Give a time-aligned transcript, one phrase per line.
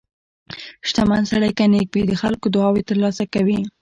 [0.87, 3.59] •شتمن سړی که نیک وي، د خلکو دعاوې ترلاسه کوي.